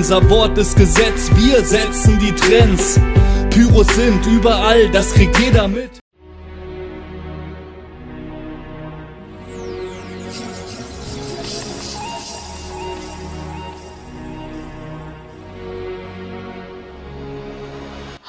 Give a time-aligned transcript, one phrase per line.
[0.00, 2.98] Unser Wort ist Gesetz, wir setzen die Trends.
[3.50, 5.99] Pyros sind überall, das kriegt jeder mit.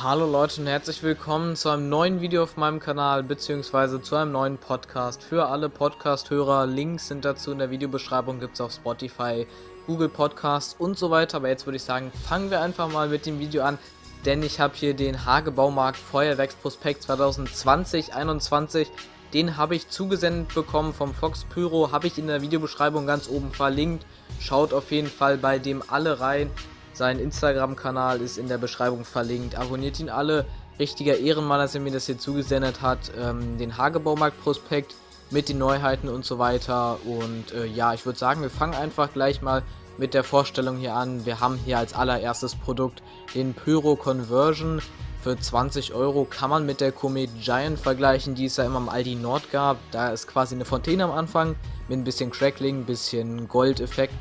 [0.04, 4.32] Hallo Leute und herzlich willkommen zu einem neuen Video auf meinem Kanal beziehungsweise zu einem
[4.32, 6.66] neuen Podcast für alle Podcast-Hörer.
[6.66, 9.46] Links sind dazu in der Videobeschreibung, gibt es auf Spotify,
[9.86, 11.38] Google Podcasts und so weiter.
[11.38, 13.78] Aber jetzt würde ich sagen, fangen wir einfach mal mit dem Video an,
[14.26, 18.88] denn ich habe hier den Hagebaumarkt Feuerwerksprospekt 2020-21.
[19.36, 23.52] Den habe ich zugesendet bekommen vom Fox Pyro, habe ich in der Videobeschreibung ganz oben
[23.52, 24.04] verlinkt.
[24.40, 26.50] Schaut auf jeden Fall bei dem alle rein.
[26.94, 29.56] Sein Instagram-Kanal ist in der Beschreibung verlinkt.
[29.56, 30.46] Abonniert ihn alle.
[30.80, 33.12] Richtiger Ehrenmann, dass er mir das hier zugesendet hat.
[33.18, 34.96] Ähm, den Hagebaumarkt-Prospekt
[35.30, 36.98] mit den Neuheiten und so weiter.
[37.06, 39.64] Und äh, ja, ich würde sagen, wir fangen einfach gleich mal
[39.98, 41.26] mit der Vorstellung hier an.
[41.26, 43.02] Wir haben hier als allererstes Produkt
[43.34, 44.82] den Pyro Conversion.
[45.22, 48.90] Für 20 Euro kann man mit der Comet Giant vergleichen, die es ja immer im
[48.90, 49.78] Aldi Nord gab.
[49.92, 51.56] Da ist quasi eine Fontäne am Anfang
[51.88, 54.16] mit ein bisschen Crackling, ein bisschen Goldeffekt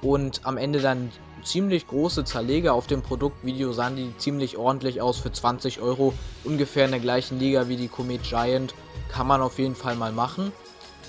[0.00, 1.12] und am Ende dann
[1.46, 6.12] ziemlich große Zerleger auf dem Produktvideo sahen die ziemlich ordentlich aus für 20 Euro.
[6.44, 8.74] Ungefähr in der gleichen Liga wie die Comet Giant.
[9.08, 10.52] Kann man auf jeden Fall mal machen.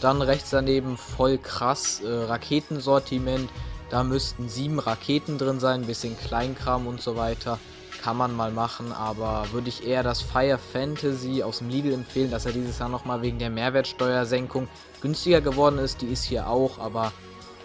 [0.02, 3.50] Dann rechts daneben voll krass äh, Raketensortiment.
[3.90, 7.58] Da müssten sieben Raketen drin sein, bisschen Kleinkram und so weiter.
[8.04, 12.30] Kann man mal machen, aber würde ich eher das Fire Fantasy aus dem Lidl empfehlen,
[12.30, 14.68] dass er dieses Jahr nochmal wegen der Mehrwertsteuersenkung
[15.02, 16.02] günstiger geworden ist.
[16.02, 17.12] Die ist hier auch, aber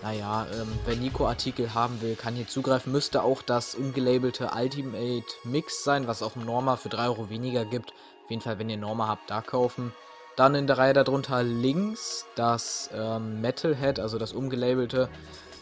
[0.02, 2.90] naja, ähm, wer Nico-Artikel haben will, kann hier zugreifen.
[2.90, 7.64] Müsste auch das ungelabelte Ultimate Mix sein, was auch im Norma für 3 Euro weniger
[7.64, 7.90] gibt.
[8.24, 9.92] Auf jeden Fall, wenn ihr Norma habt, da kaufen.
[10.36, 15.08] Dann in der Reihe darunter links das ähm, Metalhead, also das umgelabelte.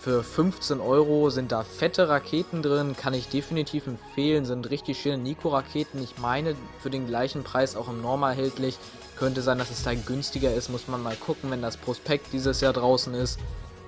[0.00, 5.18] Für 15 Euro sind da fette Raketen drin, kann ich definitiv empfehlen, sind richtig schöne
[5.18, 6.02] Nico-Raketen.
[6.02, 8.78] Ich meine, für den gleichen Preis auch im Norma erhältlich.
[9.18, 12.62] Könnte sein, dass es da günstiger ist, muss man mal gucken, wenn das Prospekt dieses
[12.62, 13.38] Jahr draußen ist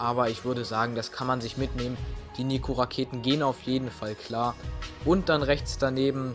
[0.02, 1.96] aber ich würde sagen, das kann man sich mitnehmen.
[2.36, 4.56] Die Nico-Raketen gehen auf jeden Fall klar.
[5.04, 6.32] Und dann rechts daneben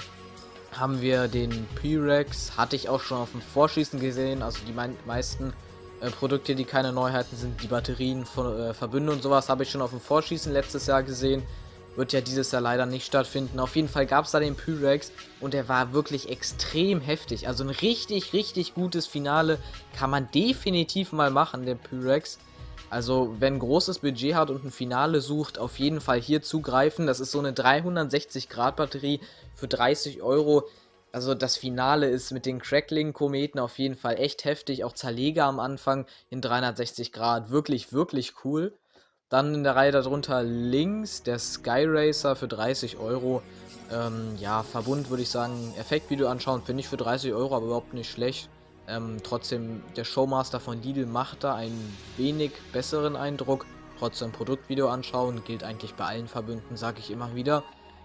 [0.72, 2.56] haben wir den P-Rex.
[2.56, 4.42] Hatte ich auch schon auf dem Vorschießen gesehen.
[4.42, 4.74] Also die
[5.06, 5.52] meisten
[6.00, 9.70] äh, Produkte, die keine Neuheiten sind, die Batterien von äh, Verbünde und sowas, habe ich
[9.70, 11.44] schon auf dem Vorschießen letztes Jahr gesehen.
[11.98, 13.60] Wird ja dieses Jahr leider nicht stattfinden.
[13.60, 15.12] Auf jeden Fall gab es da den Pyrex
[15.42, 17.50] und der war wirklich extrem heftig.
[17.50, 19.58] Also ein richtig, richtig gutes Finale
[19.98, 22.38] kann man definitiv mal machen, der Pyrex.
[22.90, 27.06] Also, wenn ein großes Budget hat und ein Finale sucht, auf jeden Fall hier zugreifen.
[27.06, 29.20] Das ist so eine 360-Grad-Batterie
[29.56, 30.64] für 30 Euro.
[31.12, 34.86] Also, das Finale ist mit den Crackling-Kometen auf jeden Fall echt heftig.
[34.86, 37.50] Auch Zerleger am Anfang in 360 Grad.
[37.50, 38.74] Wirklich, wirklich cool.
[39.30, 43.42] Dann in der Reihe darunter links der Sky Racer für 30 Euro.
[43.92, 47.94] Ähm, ja, Verbund würde ich sagen, Effektvideo anschauen, finde ich für 30 Euro aber überhaupt
[47.94, 48.50] nicht schlecht.
[48.88, 53.66] Ähm, trotzdem, der Showmaster von Lidl macht da einen wenig besseren Eindruck.
[54.00, 57.64] Trotzdem Produktvideo anschauen, gilt eigentlich bei allen Verbünden, sage ich immer wieder.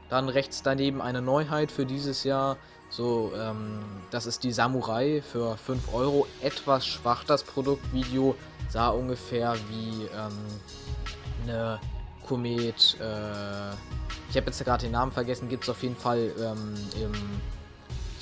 [0.09, 2.57] Dann rechts daneben eine Neuheit für dieses Jahr.
[2.91, 3.79] So, ähm,
[4.11, 6.27] das ist die Samurai für 5 Euro.
[6.43, 8.35] Etwas schwach das Produktvideo.
[8.69, 10.39] Sah ungefähr wie ähm,
[11.45, 11.81] eine
[12.27, 12.97] Komet.
[13.01, 13.73] Äh,
[14.31, 15.49] ich habe jetzt gerade den Namen vergessen.
[15.49, 17.13] Gibt es auf jeden Fall ähm, im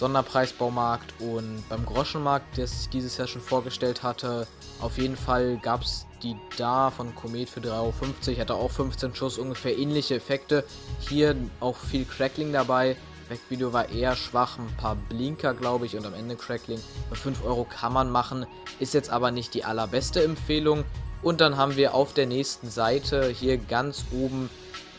[0.00, 4.46] Sonderpreisbaumarkt und beim Groschenmarkt, das ich dieses Jahr schon vorgestellt hatte.
[4.80, 8.40] Auf jeden Fall gab es die da von Komet für 3,50 Euro.
[8.40, 10.64] Hatte auch 15 Schuss, ungefähr ähnliche Effekte.
[11.00, 12.96] Hier auch viel Crackling dabei.
[13.28, 16.80] Backvideo war eher schwach, ein paar Blinker, glaube ich, und am Ende Crackling.
[17.10, 18.46] Für 5 Euro kann man machen,
[18.78, 20.84] ist jetzt aber nicht die allerbeste Empfehlung.
[21.22, 24.48] Und dann haben wir auf der nächsten Seite hier ganz oben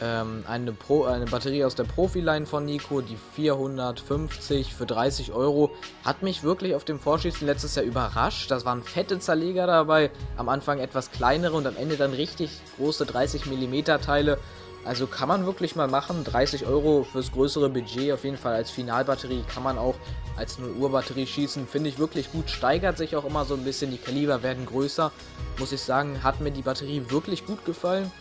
[0.01, 5.71] ähm, eine, Pro, eine Batterie aus der Profi-Line von Nico, die 450 für 30 Euro.
[6.03, 8.49] Hat mich wirklich auf dem Vorschießen letztes Jahr überrascht.
[8.49, 10.09] Das waren fette Zerleger dabei.
[10.37, 14.39] Am Anfang etwas kleinere und am Ende dann richtig große 30 mm Teile.
[14.83, 16.23] Also kann man wirklich mal machen.
[16.23, 19.95] 30 Euro fürs größere Budget, auf jeden Fall als Finalbatterie, kann man auch
[20.35, 21.67] als 0 Uhr Batterie schießen.
[21.67, 22.49] Finde ich wirklich gut.
[22.49, 23.91] Steigert sich auch immer so ein bisschen.
[23.91, 25.11] Die Kaliber werden größer.
[25.59, 28.11] Muss ich sagen, hat mir die Batterie wirklich gut gefallen.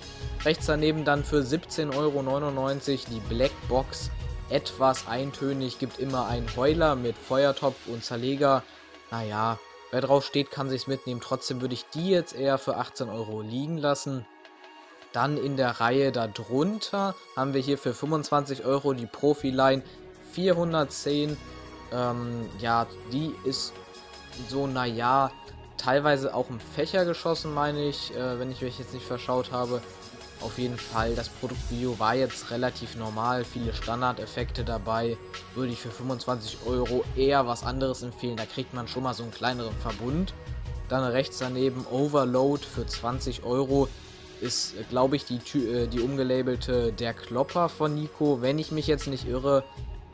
[0.44, 4.10] Rechts daneben dann für 17,99 Euro die Black Box.
[4.50, 8.64] Etwas eintönig, gibt immer einen Heuler mit Feuertopf und Zerleger.
[9.10, 9.58] Naja,
[9.92, 11.20] wer drauf steht, kann sich's mitnehmen.
[11.22, 14.26] Trotzdem würde ich die jetzt eher für 18 Euro liegen lassen.
[15.12, 19.82] Dann in der Reihe darunter haben wir hier für 25 Euro die Profi-Line
[20.32, 21.36] 410.
[21.92, 23.72] Ähm, ja, die ist
[24.48, 25.32] so, naja,
[25.76, 29.82] teilweise auch im Fächer geschossen, meine ich, äh, wenn ich mich jetzt nicht verschaut habe.
[30.40, 35.18] Auf jeden Fall, das Produktvideo war jetzt relativ normal, viele Standardeffekte dabei.
[35.54, 39.22] Würde ich für 25 Euro eher was anderes empfehlen, da kriegt man schon mal so
[39.22, 40.32] einen kleineren Verbund.
[40.88, 43.88] Dann rechts daneben Overload für 20 Euro
[44.40, 49.06] ist, glaube ich, die, äh, die umgelabelte Der Klopper von Nico, wenn ich mich jetzt
[49.06, 49.64] nicht irre.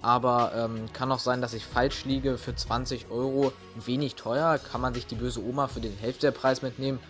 [0.02, 2.38] Aber ähm, kann auch sein, dass ich falsch liege.
[2.38, 4.58] Für 20 Euro wenig teuer.
[4.58, 7.00] Kann man sich die böse Oma für den Hälfte der Preis mitnehmen.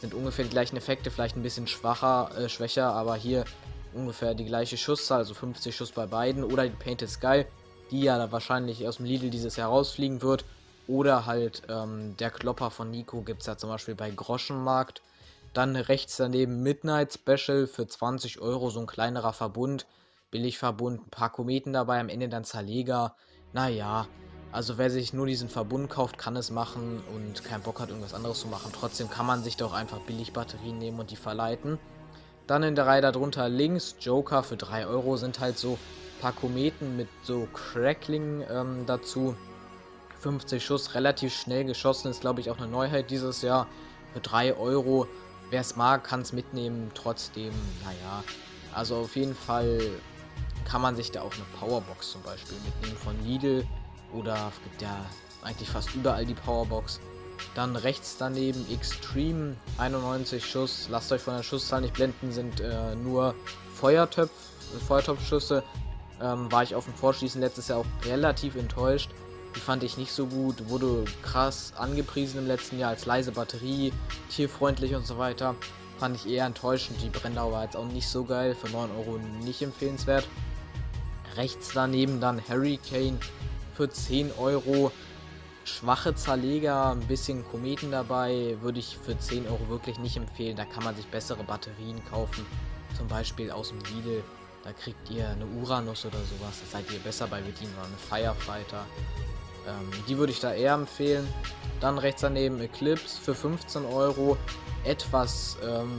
[0.00, 3.44] Sind ungefähr die gleichen Effekte, vielleicht ein bisschen schwacher, äh, schwächer, aber hier
[3.92, 6.42] ungefähr die gleiche Schusszahl, also 50 Schuss bei beiden.
[6.42, 7.44] Oder die Painted Sky,
[7.90, 10.44] die ja wahrscheinlich aus dem Lidl dieses Jahr rausfliegen wird.
[10.88, 15.02] Oder halt ähm, der Klopper von Nico gibt es ja zum Beispiel bei Groschenmarkt.
[15.52, 19.86] Dann rechts daneben Midnight Special für 20 Euro, so ein kleinerer Verbund.
[20.30, 23.16] Billigverbund, ein paar Kometen dabei, am Ende dann Zerleger.
[23.52, 24.06] Naja,
[24.52, 28.14] also wer sich nur diesen Verbund kauft, kann es machen und keinen Bock hat, irgendwas
[28.14, 28.72] anderes zu machen.
[28.72, 31.78] Trotzdem kann man sich doch einfach billig Batterien nehmen und die verleiten.
[32.46, 36.32] Dann in der Reihe darunter links Joker für 3 Euro sind halt so ein paar
[36.32, 39.36] Kometen mit so Crackling ähm, dazu.
[40.20, 43.68] 50 Schuss, relativ schnell geschossen, ist glaube ich auch eine Neuheit dieses Jahr.
[44.12, 45.06] Für 3 Euro
[45.50, 46.90] wer es mag, kann es mitnehmen.
[46.94, 47.52] Trotzdem,
[47.84, 48.24] naja,
[48.72, 49.80] also auf jeden Fall
[50.64, 53.66] kann man sich da auch eine Powerbox zum Beispiel mitnehmen von Lidl.
[54.12, 55.04] Oder gibt ja
[55.42, 57.00] eigentlich fast überall die Powerbox.
[57.54, 60.88] Dann rechts daneben Extreme 91 Schuss.
[60.90, 63.34] Lasst euch von der Schusszahl nicht blenden, sind äh, nur
[63.74, 64.30] Feuertöpf,
[64.86, 65.62] Feuertopfschüsse.
[66.20, 69.10] Ähm, war ich auf dem Vorschießen letztes Jahr auch relativ enttäuscht.
[69.54, 73.92] Die fand ich nicht so gut, wurde krass angepriesen im letzten Jahr als leise Batterie,
[74.30, 75.56] tierfreundlich und so weiter.
[75.98, 77.02] Fand ich eher enttäuschend.
[77.02, 80.26] Die Brenndauer war jetzt auch nicht so geil, für 9 Euro nicht empfehlenswert.
[81.36, 83.18] Rechts daneben dann Hurricane
[83.74, 84.92] für 10 Euro.
[85.64, 90.56] Schwache Zerleger, ein bisschen Kometen dabei, würde ich für 10 Euro wirklich nicht empfehlen.
[90.56, 92.46] Da kann man sich bessere Batterien kaufen,
[92.96, 94.24] zum Beispiel aus dem Lidl.
[94.64, 96.60] Da kriegt ihr eine Uranus oder sowas.
[96.60, 98.86] Da seid ihr besser bei bedienen oder eine Firefighter.
[99.66, 101.26] Ähm, die würde ich da eher empfehlen.
[101.80, 104.36] Dann rechts daneben Eclipse für 15 Euro.
[104.84, 105.98] Etwas ähm,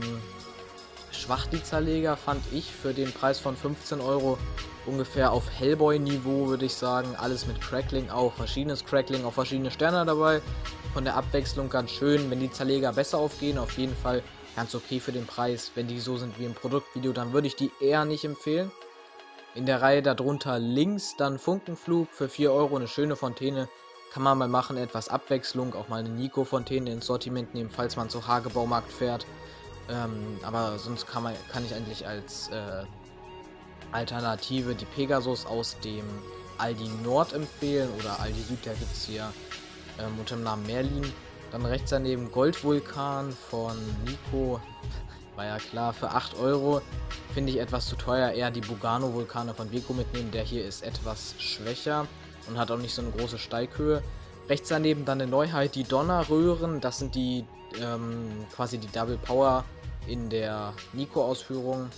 [1.10, 4.38] schwach die Zerleger, fand ich, für den Preis von 15 Euro.
[4.86, 7.14] Ungefähr auf Hellboy-Niveau würde ich sagen.
[7.16, 8.32] Alles mit Crackling auch.
[8.34, 10.40] Verschiedenes Crackling, auch verschiedene Sterne dabei.
[10.92, 12.30] Von der Abwechslung ganz schön.
[12.30, 14.22] Wenn die Zerleger besser aufgehen, auf jeden Fall
[14.56, 15.70] ganz okay für den Preis.
[15.74, 18.72] Wenn die so sind wie im Produktvideo, dann würde ich die eher nicht empfehlen.
[19.54, 23.68] In der Reihe darunter links dann Funkenflug für 4 Euro, eine schöne Fontäne.
[24.10, 28.08] Kann man mal machen, etwas Abwechslung, auch mal eine Nico-Fontäne ins Sortiment nehmen, falls man
[28.08, 29.26] zur Hagebaumarkt fährt.
[29.90, 32.84] Ähm, aber sonst kann, man, kann ich eigentlich als äh,
[33.92, 36.04] Alternative die Pegasus aus dem
[36.56, 39.32] Aldi Nord empfehlen oder Aldi Süd, der gibt es hier
[39.98, 41.12] ähm, unter dem Namen Merlin.
[41.50, 43.76] Dann rechts daneben Goldvulkan von
[44.06, 44.60] Nico,
[45.36, 46.82] war ja klar, für 8 Euro
[47.34, 48.32] finde ich etwas zu teuer.
[48.32, 50.30] Eher die Bugano-Vulkane von Vico mitnehmen.
[50.30, 52.06] Der hier ist etwas schwächer
[52.48, 54.02] und hat auch nicht so eine große Steighöhe.
[54.48, 56.80] Rechts daneben dann eine Neuheit, die Donnerröhren.
[56.80, 57.44] Das sind die
[57.80, 59.64] ähm, quasi die Double Power
[60.06, 61.88] in der Nico-Ausführung.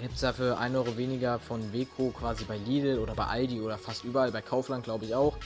[0.00, 3.78] Gibt es dafür 1 Euro weniger von Weco quasi bei Lidl oder bei Aldi oder
[3.78, 5.38] fast überall, bei Kaufland glaube ich auch.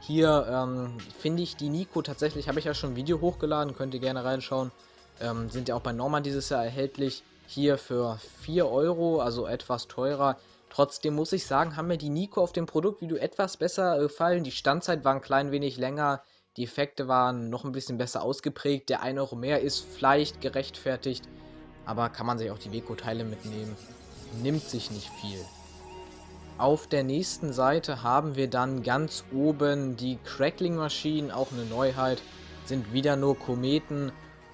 [0.00, 3.94] Hier ähm, finde ich die Nico tatsächlich, habe ich ja schon ein Video hochgeladen, könnt
[3.94, 4.72] ihr gerne reinschauen.
[5.22, 7.22] Ähm, sind ja auch bei Norma dieses Jahr erhältlich.
[7.46, 10.36] Hier für 4 Euro, also etwas teurer.
[10.68, 14.42] Trotzdem muss ich sagen, haben mir die Nico auf dem Produktvideo etwas besser gefallen.
[14.42, 16.22] Die Standzeit war ein klein wenig länger.
[16.56, 18.88] Die Effekte waren noch ein bisschen besser ausgeprägt.
[18.88, 21.24] Der 1 Euro mehr ist vielleicht gerechtfertigt.
[21.84, 23.76] Aber kann man sich auch die Weco-Teile mitnehmen.
[24.42, 25.38] Nimmt sich nicht viel.
[26.58, 32.22] Auf der nächsten Seite haben wir dann ganz oben die Crackling-Maschinen, auch eine Neuheit.
[32.64, 34.12] Sind wieder nur Kometen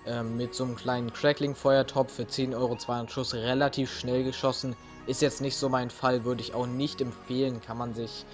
[0.09, 4.75] ähm, mit so einem kleinen Crackling-Feuertopf für 10 Euro 200 Schuss relativ schnell geschossen.
[5.07, 7.61] Ist jetzt nicht so mein Fall, würde ich auch nicht empfehlen.
[7.61, 8.25] Kann man sich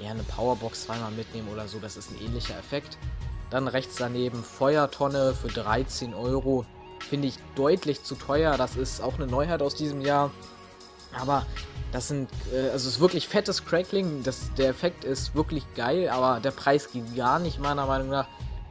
[0.00, 2.98] eher eine Powerbox zweimal mitnehmen oder so, das ist ein ähnlicher Effekt.
[3.50, 6.64] Dann rechts daneben Feuertonne für 13 Euro.
[7.00, 8.56] Finde ich deutlich zu teuer.
[8.56, 10.32] Das ist auch eine Neuheit aus diesem Jahr.
[11.12, 11.46] Aber
[11.92, 14.22] das sind, äh, also es ist wirklich fettes Crackling.
[14.22, 18.26] Das, der Effekt ist wirklich geil, aber der Preis geht gar nicht, meiner Meinung nach.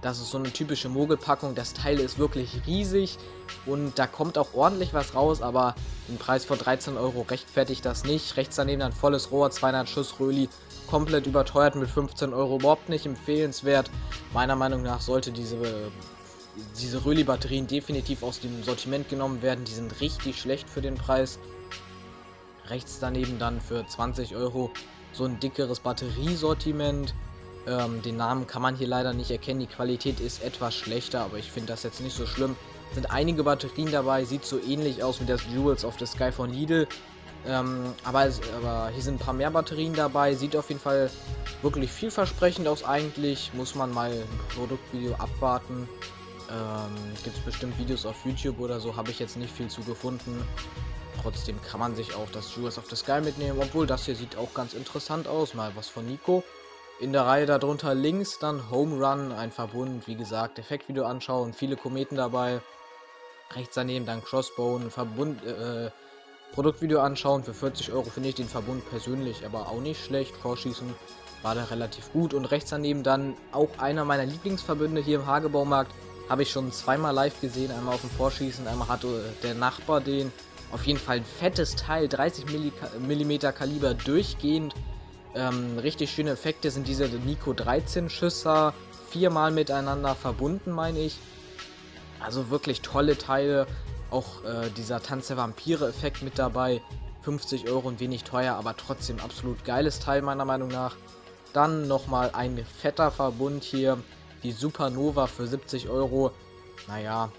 [0.06, 1.56] Das ist so eine typische Mogelpackung.
[1.56, 3.18] Das Teil ist wirklich riesig
[3.66, 5.74] und da kommt auch ordentlich was raus, aber
[6.08, 8.38] den Preis von 13 Euro rechtfertigt das nicht.
[8.38, 10.48] Rechts daneben ein volles Rohr, 200 Schuss Röli,
[10.86, 13.90] komplett überteuert mit 15 Euro, überhaupt nicht empfehlenswert.
[14.32, 15.58] Meiner Meinung nach sollte diese,
[16.80, 19.66] diese Röli-Batterien definitiv aus dem Sortiment genommen werden.
[19.66, 21.40] Die sind richtig schlecht für den Preis.
[22.68, 24.70] Rechts daneben dann für 20 Euro
[25.14, 27.16] so ein dickeres Batteriesortiment.
[27.68, 29.60] Ähm, den Namen kann man hier leider nicht erkennen.
[29.60, 32.56] Die Qualität ist etwas schlechter, aber ich finde das jetzt nicht so schlimm.
[32.94, 36.52] Sind einige Batterien dabei, sieht so ähnlich aus wie das Jewels of the Sky von
[36.52, 36.88] Lidl.
[37.48, 40.34] Ähm, aber, es, aber hier sind ein paar mehr Batterien dabei.
[40.34, 41.10] Sieht auf jeden Fall
[41.62, 43.52] wirklich vielversprechend aus eigentlich.
[43.54, 45.88] Muss man mal ein Produktvideo abwarten.
[46.50, 48.96] Ähm, Gibt es bestimmt Videos auf YouTube oder so.
[48.96, 50.44] Habe ich jetzt nicht viel zu gefunden.
[51.22, 53.60] Trotzdem kann man sich auch das Jewels of the Sky mitnehmen.
[53.62, 55.54] Obwohl das hier sieht auch ganz interessant aus.
[55.54, 56.44] Mal was von Nico.
[56.98, 61.76] In der Reihe darunter links dann Home Run, ein Verbund, wie gesagt, Effektvideo anschauen, viele
[61.76, 62.62] Kometen dabei.
[63.54, 65.92] Rechts daneben dann Crossbone, Verbund, äh,
[66.54, 67.44] Produktvideo anschauen.
[67.44, 70.38] Für 40 Euro finde ich den Verbund persönlich aber auch nicht schlecht.
[70.38, 70.96] Vorschießen
[71.42, 72.34] war da relativ gut.
[72.34, 75.92] Und rechts daneben dann auch einer meiner Lieblingsverbünde hier im Hagebaumarkt.
[76.30, 77.72] Habe ich schon zweimal live gesehen.
[77.72, 80.32] Einmal auf dem Vorschießen, einmal hatte der Nachbar den.
[80.72, 84.74] Auf jeden Fall ein fettes Teil, 30 mm Kaliber durchgehend.
[85.36, 88.74] Ähm, richtig schöne Effekte sind diese Nico 13 Schüsser.
[89.10, 91.18] Viermal miteinander verbunden, meine ich.
[92.22, 93.68] Also wirklich tolle Teile.
[94.12, 96.82] Auch äh, dieser Tanz der Vampire-Effekt mit dabei.
[97.24, 100.96] 50 Euro und wenig teuer, aber trotzdem absolut geiles Teil meiner Meinung nach.
[101.54, 103.98] Dann nochmal ein fetter Verbund hier.
[104.44, 106.32] Die Supernova für 70 Euro.
[106.88, 107.32] Naja,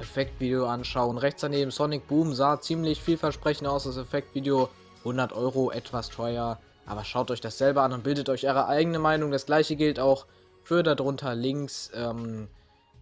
[0.00, 1.16] Effektvideo anschauen.
[1.16, 3.84] Rechts daneben Sonic Boom sah ziemlich vielversprechend aus.
[3.84, 4.68] Das Effektvideo
[5.00, 6.58] 100 Euro, etwas teuer.
[6.88, 9.30] Aber schaut euch das selber an und bildet euch eure eigene Meinung.
[9.30, 10.26] Das gleiche gilt auch
[10.62, 12.48] für darunter links ähm,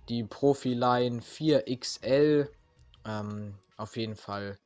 [0.08, 2.48] die Profiline 4XL
[3.06, 4.58] ähm, auf jeden Fall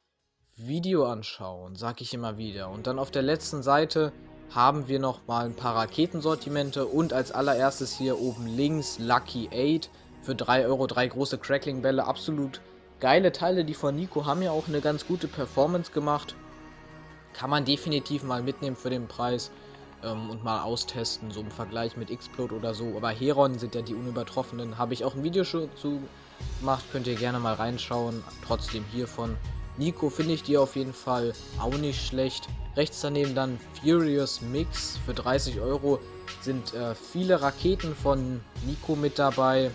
[0.57, 2.71] Video anschauen, sag ich immer wieder.
[2.71, 4.13] Und dann auf der letzten Seite
[4.55, 9.91] haben wir noch mal ein paar Raketensortimente und als allererstes hier oben links Lucky 8
[10.23, 12.61] für 3 Euro, drei große Crackling-Bälle, absolut
[13.01, 16.35] geile Teile, die von Nico haben ja auch eine ganz gute Performance gemacht.
[17.41, 19.51] Kann man definitiv mal mitnehmen für den Preis
[20.05, 22.93] ähm, und mal austesten, so im Vergleich mit Explode oder so.
[22.99, 24.77] Aber Heron sind ja die unübertroffenen.
[24.77, 26.03] Habe ich auch ein Video schon zu
[26.61, 28.23] macht, könnt ihr gerne mal reinschauen.
[28.47, 29.39] Trotzdem hiervon.
[29.79, 32.47] Nico finde ich die auf jeden Fall auch nicht schlecht.
[32.77, 35.99] Rechts daneben dann Furious Mix für 30 Euro
[36.43, 39.71] sind äh, viele Raketen von Nico mit dabei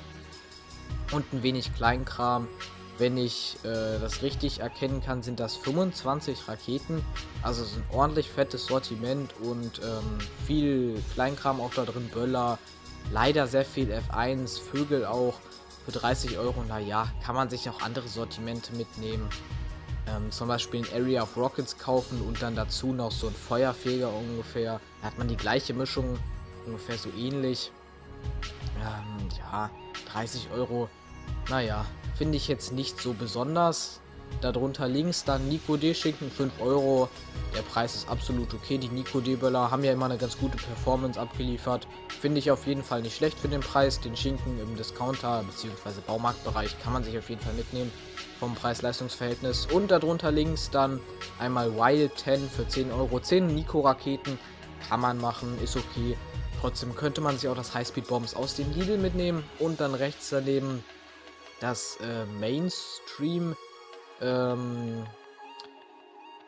[1.12, 2.48] und ein wenig Kleinkram.
[2.98, 7.04] Wenn ich äh, das richtig erkennen kann, sind das 25 Raketen.
[7.42, 12.10] Also es ist ein ordentlich fettes Sortiment und ähm, viel Kleinkram auch da drin.
[12.14, 12.58] Böller,
[13.12, 15.34] leider sehr viel F1, Vögel auch
[15.84, 16.64] für 30 Euro.
[16.68, 19.28] Naja, kann man sich auch andere Sortimente mitnehmen.
[20.08, 24.12] Ähm, zum Beispiel ein Area of Rockets kaufen und dann dazu noch so ein Feuerfeger
[24.14, 24.80] ungefähr.
[25.02, 26.18] Da hat man die gleiche Mischung,
[26.66, 27.72] ungefähr so ähnlich.
[28.78, 29.70] Ähm, ja,
[30.14, 30.90] 30 Euro.
[31.50, 31.86] Naja,
[32.18, 34.00] finde ich jetzt nicht so besonders.
[34.42, 37.10] Darunter links dann Nico D-Schinken, 5 Euro.
[37.56, 38.78] Der Preis ist absolut okay.
[38.78, 41.88] Die Nico D-Böller haben ja immer eine ganz gute Performance abgeliefert.
[42.10, 44.00] Finde ich auf jeden Fall nicht schlecht für den Preis.
[44.00, 46.02] Den Schinken im Discounter bzw.
[46.06, 47.92] Baumarktbereich kann man sich auf jeden Fall mitnehmen
[48.40, 49.68] vom Preis-Leistungs-Verhältnis.
[49.68, 51.00] Und darunter links dann
[51.40, 53.20] einmal Wild 10 für 10 Euro.
[53.20, 54.38] 10 Nico-Raketen
[54.90, 56.18] kann man machen, ist okay.
[56.60, 59.44] Trotzdem könnte man sich auch das Highspeed-Bombs aus dem Lidl mitnehmen.
[59.60, 60.84] Und dann rechts daneben
[61.60, 63.56] das äh, Mainstream
[64.22, 65.06] ähm,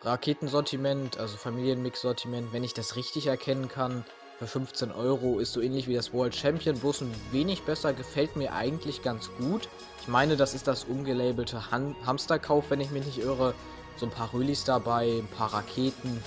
[0.02, 4.06] Raketensortiment, also Familienmix-Sortiment, wenn ich das richtig erkennen kann,
[4.38, 8.36] für 15 Euro ist so ähnlich wie das World Champion, bloß ein wenig besser, gefällt
[8.36, 9.68] mir eigentlich ganz gut.
[10.00, 13.56] Ich meine, das ist das ungelabelte Han Hamsterkauf, wenn ich mich nicht irre.
[13.96, 16.24] So ein paar Rölis dabei, ein paar Raketen.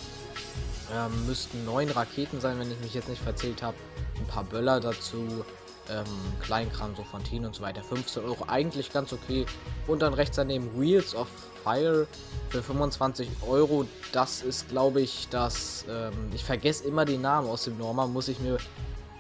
[0.93, 3.77] Ähm, müssten neun Raketen sein, wenn ich mich jetzt nicht verzählt habe.
[4.19, 5.45] Ein paar Böller dazu
[5.91, 6.05] ähm,
[6.41, 7.83] Kleinkram, so Fontinen und so weiter.
[7.83, 9.47] 15 Euro eigentlich ganz okay.
[9.87, 11.29] Und dann rechts daneben Wheels of
[11.63, 12.07] Fire
[12.49, 13.87] für 25 Euro.
[14.13, 15.85] Das ist, glaube ich, das.
[15.89, 18.07] Ähm, ich vergesse immer den Namen aus dem Norma.
[18.07, 18.59] Muss ich mir.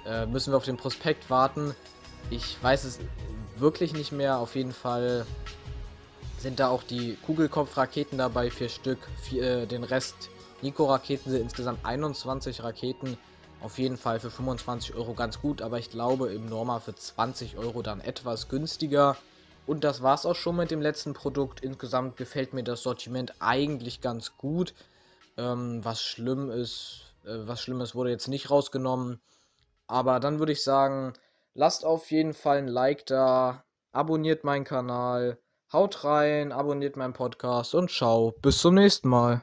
[0.07, 1.75] Äh, müssen wir auf den Prospekt warten.
[2.31, 2.99] Ich weiß es
[3.59, 4.39] wirklich nicht mehr.
[4.39, 5.27] Auf jeden Fall
[6.39, 8.99] sind da auch die Kugelkopfraketen dabei, vier Stück.
[9.23, 10.31] Vier, äh, den Rest
[10.63, 13.19] Nico-Raketen sind insgesamt 21 Raketen.
[13.63, 17.59] Auf jeden Fall für 25 Euro ganz gut, aber ich glaube im Norma für 20
[17.59, 19.17] Euro dann etwas günstiger.
[19.67, 21.61] Und das war's auch schon mit dem letzten Produkt.
[21.61, 24.75] Insgesamt gefällt mir das Sortiment eigentlich ganz gut.
[25.37, 29.21] Ähm, was schlimm ist, äh, was Schlimmes wurde jetzt nicht rausgenommen.
[29.87, 31.13] Aber dann würde ich sagen,
[31.55, 35.39] lasst auf jeden Fall ein Like da, abonniert meinen Kanal,
[35.73, 39.43] haut rein, abonniert meinen Podcast und ciao, bis zum nächsten Mal.